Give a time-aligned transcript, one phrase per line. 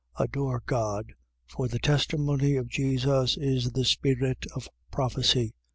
[0.17, 1.13] Adore God.
[1.45, 5.53] For the testimony of Jesus is the spirit of prophecy.